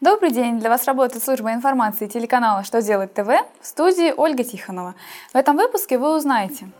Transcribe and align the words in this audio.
Добрый 0.00 0.30
день! 0.30 0.58
Для 0.58 0.70
вас 0.70 0.86
работает 0.86 1.22
служба 1.22 1.52
информации 1.52 2.06
телеканала 2.06 2.64
«Что 2.64 2.80
делать 2.80 3.12
ТВ» 3.12 3.28
в 3.60 3.66
студии 3.66 4.14
Ольга 4.16 4.44
Тихонова. 4.44 4.94
В 5.34 5.36
этом 5.36 5.58
выпуске 5.58 5.98
вы 5.98 6.16
узнаете, 6.16 6.70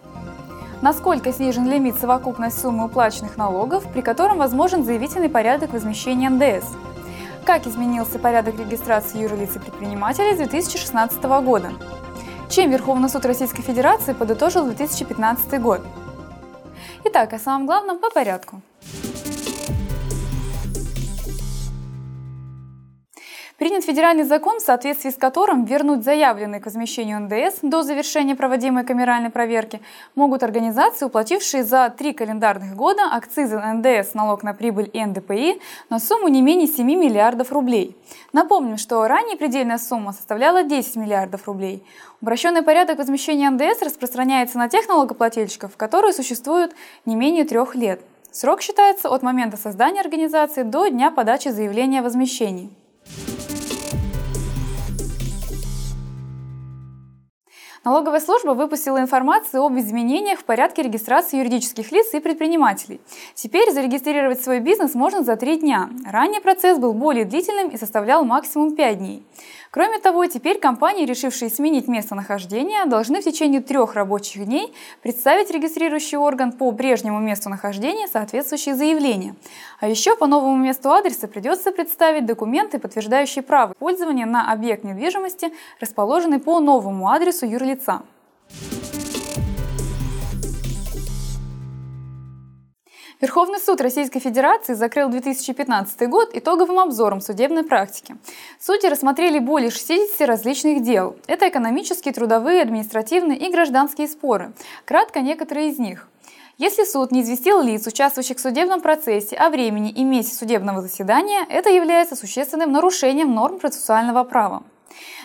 насколько 0.81 1.30
снижен 1.30 1.68
лимит 1.68 1.96
совокупной 1.96 2.50
суммы 2.50 2.86
уплаченных 2.86 3.36
налогов, 3.36 3.84
при 3.92 4.00
котором 4.00 4.38
возможен 4.38 4.84
заявительный 4.84 5.28
порядок 5.28 5.75
возмещения 5.75 6.30
НДС, 6.30 6.67
как 7.44 7.67
изменился 7.67 8.18
порядок 8.18 8.59
регистрации 8.59 9.18
юрлиц 9.18 9.55
и 9.55 9.59
предпринимателей 9.59 10.32
с 10.32 10.39
2016 10.39 11.23
года, 11.45 11.73
чем 12.48 12.71
Верховный 12.71 13.11
суд 13.11 13.27
Российской 13.27 13.61
Федерации 13.61 14.14
подытожил 14.14 14.64
2015 14.64 15.61
год. 15.61 15.82
Итак, 17.05 17.34
о 17.34 17.39
самом 17.39 17.66
главном 17.66 17.98
по 17.98 18.09
порядку. 18.09 18.62
Принят 23.71 23.84
федеральный 23.84 24.25
закон, 24.25 24.59
в 24.59 24.62
соответствии 24.62 25.10
с 25.10 25.15
которым 25.15 25.65
вернуть 25.65 26.02
заявленные 26.02 26.61
к 26.61 26.65
возмещению 26.65 27.20
НДС 27.20 27.61
до 27.62 27.84
завершения 27.84 28.34
проводимой 28.34 28.84
камеральной 28.84 29.30
проверки 29.30 29.80
могут 30.16 30.42
организации, 30.42 31.05
уплатившие 31.05 31.62
за 31.62 31.88
три 31.97 32.12
календарных 32.12 32.75
года 32.75 33.02
акцизы 33.12 33.61
НДС, 33.61 34.14
налог 34.14 34.42
на 34.42 34.55
прибыль 34.55 34.91
и 34.92 35.05
НДПИ 35.05 35.61
на 35.88 36.01
сумму 36.01 36.27
не 36.27 36.42
менее 36.42 36.66
7 36.66 36.84
миллиардов 36.84 37.52
рублей. 37.52 37.97
Напомним, 38.33 38.77
что 38.77 39.06
ранее 39.06 39.37
предельная 39.37 39.78
сумма 39.78 40.14
составляла 40.14 40.64
10 40.64 40.97
миллиардов 40.97 41.47
рублей. 41.47 41.84
Упрощенный 42.20 42.62
порядок 42.62 42.98
возмещения 42.98 43.50
НДС 43.50 43.83
распространяется 43.83 44.59
на 44.59 44.69
тех 44.69 44.89
налогоплательщиков, 44.89 45.77
которые 45.77 46.12
существуют 46.12 46.75
не 47.06 47.14
менее 47.14 47.45
трех 47.45 47.77
лет. 47.77 48.00
Срок 48.33 48.62
считается 48.62 49.09
от 49.09 49.23
момента 49.23 49.56
создания 49.56 50.00
организации 50.00 50.64
до 50.64 50.89
дня 50.89 51.12
подачи 51.12 51.50
заявления 51.50 52.00
о 52.00 52.02
возмещении. 52.02 52.70
Налоговая 57.83 58.20
служба 58.20 58.50
выпустила 58.50 59.00
информацию 59.00 59.62
об 59.62 59.78
изменениях 59.78 60.41
в 60.41 60.45
порядке 60.45 60.83
регистрации 60.83 61.39
юридических 61.39 61.91
лиц 61.92 62.12
и 62.12 62.20
предпринимателей. 62.20 63.00
Теперь 63.34 63.72
зарегистрировать 63.72 64.42
свой 64.42 64.61
бизнес 64.61 64.92
можно 64.95 65.22
за 65.22 65.37
три 65.37 65.56
дня. 65.56 65.89
Ранее 66.05 66.42
процесс 66.42 66.78
был 66.78 66.92
более 66.92 67.25
длительным 67.25 67.69
и 67.69 67.78
составлял 67.78 68.22
максимум 68.22 68.77
5 68.77 68.98
дней. 68.98 69.22
Кроме 69.70 69.98
того, 69.98 70.27
теперь 70.27 70.59
компании, 70.59 71.06
решившие 71.06 71.48
сменить 71.48 71.89
местонахождение, 71.89 72.84
должны 72.84 73.22
в 73.22 73.25
течение 73.25 73.62
трех 73.62 73.94
рабочих 73.94 74.44
дней 74.44 74.75
представить 75.00 75.50
регистрирующий 75.50 76.19
орган 76.19 76.53
по 76.53 76.72
прежнему 76.72 77.20
месту 77.20 77.48
нахождения 77.48 78.09
соответствующие 78.09 78.75
заявления. 78.75 79.37
А 79.78 79.89
еще 79.89 80.17
по 80.17 80.27
новому 80.27 80.56
месту 80.56 80.91
адреса 80.91 81.28
придется 81.28 81.70
представить 81.70 82.27
документы, 82.27 82.78
подтверждающие 82.78 83.42
право 83.42 83.72
пользования 83.78 84.27
на 84.27 84.53
объект 84.53 84.84
недвижимости, 84.84 85.53
расположенный 85.81 86.41
по 86.41 86.61
новому 86.61 87.09
адресу 87.09 87.47
юрлица. 87.47 87.70
Верховный 93.20 93.59
суд 93.59 93.83
Российской 93.83 94.19
Федерации 94.19 94.72
закрыл 94.72 95.11
2015 95.11 96.09
год 96.09 96.31
итоговым 96.33 96.78
обзором 96.78 97.20
судебной 97.20 97.64
практики. 97.64 98.17
Судьи 98.59 98.89
рассмотрели 98.89 99.39
более 99.39 99.70
60 99.70 100.27
различных 100.27 100.83
дел. 100.83 101.17
Это 101.27 101.50
экономические, 101.50 102.14
трудовые, 102.14 102.62
административные 102.62 103.37
и 103.39 103.53
гражданские 103.53 104.09
споры. 104.09 104.53
Кратко 104.87 105.20
некоторые 105.20 105.69
из 105.69 105.78
них. 105.78 106.09
Если 106.56 106.84
суд 106.84 107.11
не 107.11 107.20
известил 107.20 107.61
лиц, 107.61 107.87
участвующих 107.87 108.39
в 108.39 108.41
судебном 108.41 108.81
процессе, 108.81 109.37
о 109.37 109.50
времени 109.50 109.91
и 109.91 110.03
месте 110.03 110.34
судебного 110.34 110.81
заседания, 110.81 111.44
это 111.50 111.69
является 111.69 112.17
существенным 112.17 112.72
нарушением 112.72 113.34
норм 113.34 113.59
процессуального 113.59 114.25
права. 114.25 114.62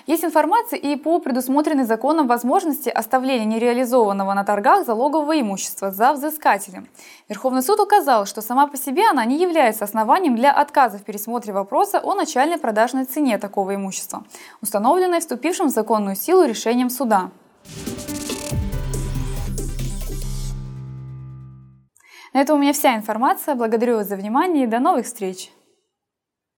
Есть 0.07 0.23
информация 0.23 0.77
и 0.77 0.95
по 0.95 1.19
предусмотренной 1.19 1.85
законом 1.85 2.27
возможности 2.27 2.89
оставления 2.89 3.45
нереализованного 3.45 4.33
на 4.33 4.43
торгах 4.43 4.85
залогового 4.85 5.39
имущества 5.39 5.91
за 5.91 6.13
взыскателем. 6.13 6.87
Верховный 7.29 7.63
суд 7.63 7.79
указал, 7.79 8.25
что 8.25 8.41
сама 8.41 8.67
по 8.67 8.77
себе 8.77 9.09
она 9.09 9.25
не 9.25 9.37
является 9.37 9.85
основанием 9.85 10.35
для 10.35 10.51
отказа 10.51 10.97
в 10.97 11.03
пересмотре 11.03 11.53
вопроса 11.53 11.99
о 12.03 12.13
начальной 12.13 12.57
продажной 12.57 13.05
цене 13.05 13.37
такого 13.37 13.75
имущества, 13.75 14.23
установленной 14.61 15.19
вступившим 15.19 15.67
в 15.67 15.71
законную 15.71 16.15
силу 16.15 16.45
решением 16.45 16.89
суда. 16.89 17.31
На 22.33 22.41
этом 22.41 22.57
у 22.57 22.61
меня 22.61 22.73
вся 22.73 22.95
информация. 22.95 23.55
Благодарю 23.55 23.95
вас 23.95 24.07
за 24.07 24.17
внимание 24.17 24.65
и 24.65 24.67
до 24.67 24.79
новых 24.79 25.05
встреч! 25.05 25.51